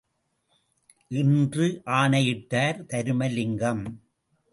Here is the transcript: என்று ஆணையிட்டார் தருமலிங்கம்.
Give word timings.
என்று 1.11 1.81
ஆணையிட்டார் 1.85 2.79
தருமலிங்கம். 2.87 3.83